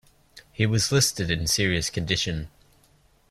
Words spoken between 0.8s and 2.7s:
listed in serious condition.